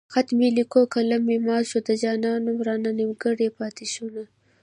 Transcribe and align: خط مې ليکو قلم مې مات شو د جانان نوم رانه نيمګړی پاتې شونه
خط 0.13 0.27
مې 0.37 0.47
ليکو 0.57 0.81
قلم 0.93 1.21
مې 1.27 1.37
مات 1.45 1.63
شو 1.69 1.79
د 1.87 1.89
جانان 2.01 2.37
نوم 2.45 2.57
رانه 2.67 2.91
نيمګړی 2.99 3.47
پاتې 3.59 3.85
شونه 3.93 4.23